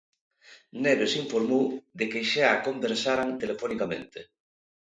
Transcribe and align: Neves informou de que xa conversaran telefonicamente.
Neves 0.85 1.13
informou 1.23 1.65
de 1.99 2.05
que 2.11 2.21
xa 2.31 2.61
conversaran 2.67 3.29
telefonicamente. 3.41 4.19